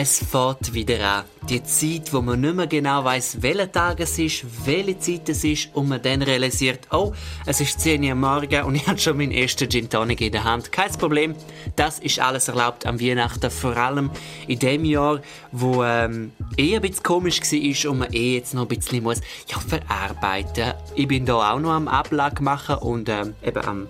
[0.00, 1.24] Es fährt wieder an.
[1.48, 5.42] Die Zeit, wo man nicht mehr genau weiß, welcher Tag es ist, welche Zeit es
[5.42, 7.12] ist und man dann realisiert, oh,
[7.46, 10.44] es ist 10 Uhr morgen und ich habe schon meinen ersten Gin Tonic in der
[10.44, 10.70] Hand.
[10.70, 11.34] Kein Problem,
[11.74, 14.12] das ist alles erlaubt am Weihnachten, vor allem
[14.46, 15.20] in dem Jahr,
[15.50, 19.20] wo ähm, eh ein bisschen komisch war und man eh jetzt noch ein bisschen muss
[19.48, 20.74] ja, verarbeiten.
[20.94, 23.88] Ich bin da auch noch am Ablage machen und ähm, eben am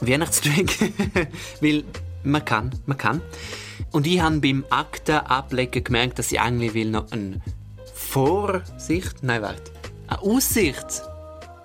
[0.00, 0.72] Weihnachtsdrink,
[1.60, 1.84] weil
[2.24, 3.22] man kann, man kann.
[3.94, 7.40] Und ich habe beim Akten ablegen gemerkt, dass ich eigentlich will noch eine
[7.94, 9.70] Vorsicht, nein, warte,
[10.08, 11.02] eine Aussicht,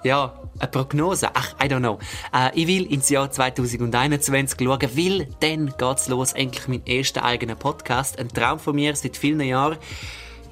[0.03, 1.97] ja, eine Prognose, ach, I don't know.
[2.31, 7.55] Äh, ich will ins Jahr 2021 schauen, weil dann geht's los, endlich mein erster eigener
[7.55, 9.79] Podcast, ein Traum von mir seit vielen Jahren.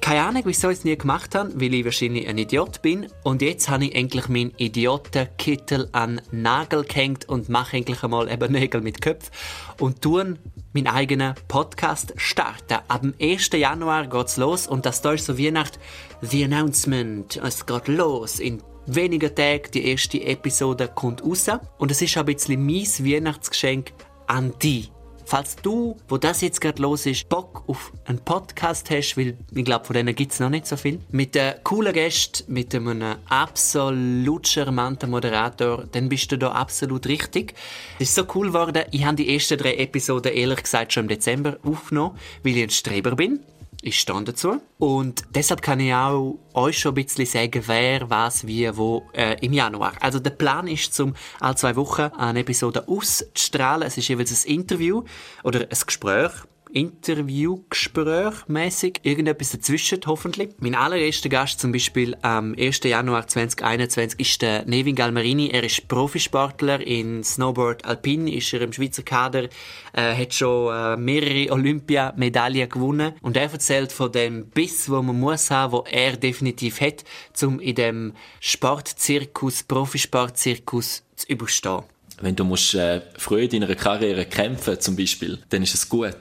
[0.00, 3.08] Keine Ahnung, wieso ich es nie gemacht habe, weil ich wahrscheinlich ein Idiot bin.
[3.24, 8.52] Und jetzt habe ich endlich meinen Idiotenkittel an Nagel gehängt und mache endlich einmal eben
[8.52, 9.32] Nägel mit Köpfen
[9.80, 10.38] und tun
[10.72, 12.78] meinen eigenen Podcast starten.
[12.88, 13.50] Ab dem 1.
[13.52, 15.78] Januar geht's los und das da ist so Weihnacht
[16.22, 17.36] The Announcement.
[17.36, 19.70] Es geht los in wenigen Tagen.
[19.74, 21.46] Die erste Episode kommt raus.
[21.78, 23.92] Und es ist ein bisschen mein Weihnachtsgeschenk
[24.26, 24.90] an dich
[25.30, 29.62] Falls du, wo das jetzt gerade los ist, Bock auf einen Podcast hast, weil ich
[29.62, 33.16] glaube, von denen gibt es noch nicht so viel, mit einem coolen Gast, mit einem
[33.28, 37.52] absolut charmanten Moderator, dann bist du da absolut richtig.
[37.98, 41.08] Es ist so cool geworden, ich habe die ersten drei Episoden ehrlich gesagt schon im
[41.08, 43.40] Dezember aufgenommen, weil ich ein Streber bin.
[43.80, 44.60] Ich stehe dazu.
[44.78, 49.36] Und deshalb kann ich auch euch schon ein bisschen sagen, wer, was, wie, wo äh,
[49.40, 49.92] im Januar.
[50.00, 53.86] Also der Plan ist, zum alle zwei Wochen eine Episode auszustrahlen.
[53.86, 55.04] Es ist jeweils ein Interview
[55.44, 56.32] oder ein Gespräch
[56.72, 60.50] Interviewgespräch mäßig irgendetwas dazwischen, hoffentlich.
[60.58, 62.80] Mein allererster Gast zum Beispiel am 1.
[62.84, 65.48] Januar 2021 ist der Nevin Galmarini.
[65.50, 69.48] Er ist Profisportler in Snowboard Alpin, ist er im Schweizer Kader,
[69.92, 75.18] äh, hat schon äh, mehrere Olympiamedaillen gewonnen und er erzählt von dem Biss, wo man
[75.18, 77.04] muss haben, wo er definitiv hat,
[77.42, 81.84] um in dem Sportzirkus, Profisportzirkus zu überstehen
[82.20, 86.14] wenn du musst, äh, früh in deiner Karriere kämpfen zum Beispiel, dann ist es gut.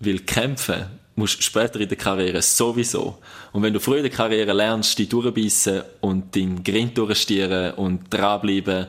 [0.00, 3.18] Weil kämpfen musst du später in der Karriere sowieso.
[3.52, 8.12] Und wenn du früh in der Karriere lernst, dich durchbeissen und deinen Grind durchstieren und
[8.12, 8.86] dranbleiben,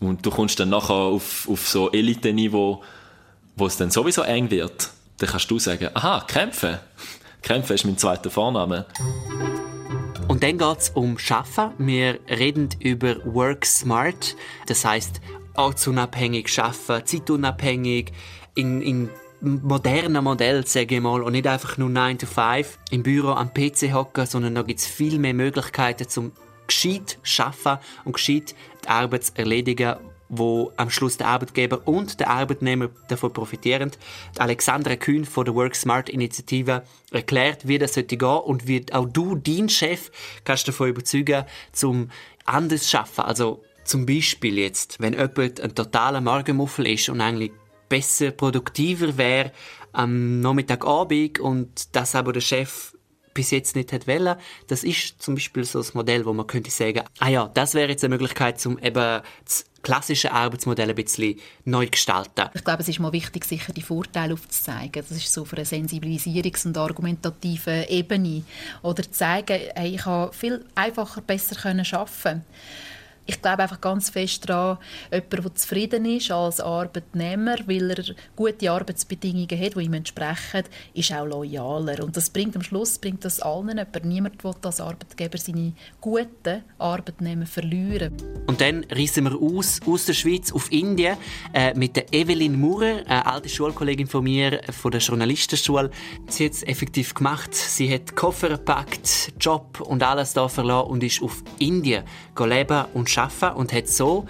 [0.00, 2.82] und du kommst dann nachher auf, auf so Elite-Niveau,
[3.56, 6.78] wo es dann sowieso eng wird, dann kannst du sagen, aha, kämpfen.
[7.42, 8.86] Kämpfen ist mein zweiter Vorname.
[10.28, 11.72] Und dann geht es um Schaffen.
[11.78, 14.36] Wir reden über Work Smart,
[14.66, 15.20] das heißt
[15.54, 18.12] ortsunabhängig schaffen, zeitunabhängig,
[18.54, 23.02] in, in modernen Modell, sage ich mal, und nicht einfach nur 9 to 5 im
[23.02, 26.32] Büro am PC hocken, sondern da gibt es viel mehr Möglichkeiten zum
[26.66, 28.54] gescheit schaffen und gescheit
[28.84, 29.96] die Arbeit zu erledigen,
[30.28, 33.90] wo am Schluss der Arbeitgeber und der Arbeitnehmer davon profitieren.
[34.38, 39.06] Alexandra Kühn von der Work Smart Initiative erklärt, wie das sollte gehen und wie auch
[39.06, 40.10] du, dein Chef,
[40.44, 42.10] kannst davon überzeugen, zum
[42.44, 43.24] anders zu schaffen.
[43.24, 47.52] Also zum Beispiel jetzt, wenn jemand ein totaler Morgenmuffel ist und eigentlich
[47.88, 49.52] besser, produktiver wäre
[49.92, 52.94] am Nachmittagabend und das aber der Chef
[53.38, 54.36] bis jetzt nicht hat wollen.
[54.66, 57.88] Das ist zum Beispiel so ein Modell, wo man könnte sagen, ah ja, das wäre
[57.88, 62.50] jetzt eine Möglichkeit, um eben das klassische Arbeitsmodell ein bisschen neu zu gestalten.
[62.54, 65.04] Ich glaube, es ist mal wichtig, sicher die Vorteile aufzuzeigen.
[65.08, 68.42] Das ist so für eine Sensibilisierungs- und argumentative Ebene.
[68.82, 72.44] Oder zu zeigen, hey, ich kann viel einfacher, besser arbeiten können
[73.28, 74.78] ich glaube einfach ganz fest daran,
[75.12, 81.12] jemand, der zufrieden ist als Arbeitnehmer, weil er gute Arbeitsbedingungen hat, die ihm entsprechen, ist
[81.12, 82.02] auch loyaler.
[82.02, 84.04] Und das bringt am Schluss bringt das allen jemand.
[84.04, 88.14] Niemand will als Arbeitgeber seine guten Arbeitnehmer verlieren.
[88.46, 91.18] Und dann reisen wir aus, aus der Schweiz auf Indien
[91.52, 95.90] äh, mit der Evelyn Murer, eine alte Schulkollegin von mir von der Journalistenschule.
[96.28, 97.54] Sie hat es effektiv gemacht.
[97.54, 102.04] Sie hat Koffer gepackt, Job und alles da verloren und ist auf Indien
[102.38, 104.26] leben und arbeiten und hat so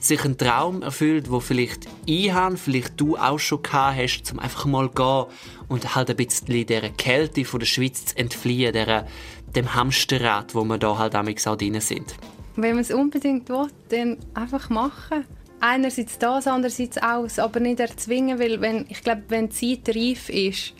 [0.00, 4.38] sich einen Traum erfüllt, wo vielleicht ich habe, vielleicht du auch schon gehabt hast, um
[4.38, 5.26] einfach mal gehen
[5.68, 9.06] und halt ein bisschen dieser Kälte von der Schweiz zu entfliehen, der,
[9.54, 12.14] dem Hamsterrad, wo wir da halt auch drin sind.
[12.56, 15.24] Wenn man es unbedingt will, dann einfach machen.
[15.60, 20.30] Einerseits das, andererseits auch, aber nicht erzwingen, weil wenn, ich glaube, wenn die Zeit reif
[20.30, 20.72] ist,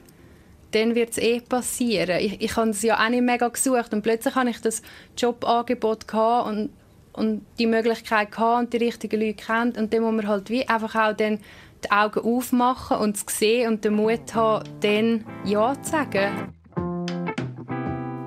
[0.70, 2.18] dann wird es eh passieren.
[2.20, 4.82] Ich, ich habe es ja auch nicht mega gesucht und plötzlich habe ich das
[5.18, 6.70] Jobangebot gehabt und
[7.12, 10.66] und die Möglichkeit gehabt und die richtigen Leute kennt und dann muss man halt wie
[10.68, 11.38] einfach auch dann
[11.84, 16.52] die Augen aufmachen und es sehen und den Mut haben, dann Ja zu sagen.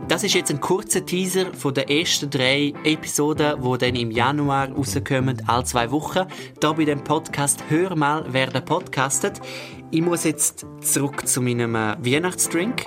[0.08, 4.70] Das ist jetzt ein kurzer Teaser von den ersten drei Episoden, die dann im Januar
[4.70, 6.28] rauskommen, alle zwei Wochen.
[6.62, 9.40] Hier bei dem Podcast «Hör mal, wer da podcastet».
[9.92, 12.86] Ich muss jetzt zurück zu meinem äh, Weihnachtsdrink.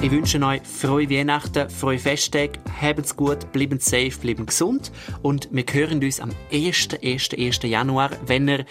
[0.00, 4.92] Ich wünsche euch frohe Weihnachten, frohe Festtage, habt's gut, bleibt safe, bleibt gesund
[5.22, 6.90] und wir hören uns am 1.
[7.02, 7.30] 1.
[7.36, 7.62] 1.
[7.64, 8.10] Januar.
[8.24, 8.64] Wenn ihr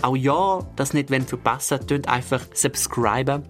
[0.00, 3.42] auch ja das nicht verpassen wollt, könnt einfach subscriben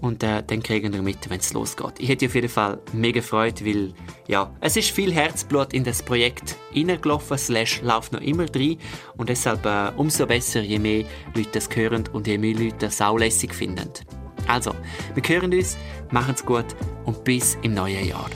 [0.00, 1.98] und äh, dann kriegen wir mit, wenn es losgeht.
[1.98, 3.92] Ich hätte auf jeden Fall mega gefreut, weil
[4.26, 8.78] ja, es ist viel Herzblut in das Projekt reingelaufen, slash läuft noch immer drin
[9.18, 12.96] und deshalb äh, umso besser, je mehr Leute das hören und je mehr Leute das
[12.96, 13.90] saulässig finden.
[14.46, 14.74] Also,
[15.14, 15.76] wir hören uns,
[16.10, 16.66] machen's gut
[17.04, 18.30] und bis im neuen Jahr.